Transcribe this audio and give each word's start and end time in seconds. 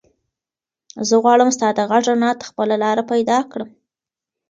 زه 1.07 1.15
غواړم 1.23 1.49
ستا 1.55 1.67
د 1.77 1.79
غږ 1.89 2.03
رڼا 2.09 2.31
ته 2.39 2.43
خپله 2.49 2.75
لاره 2.83 3.03
پیدا 3.11 3.37
کړم. 3.51 3.69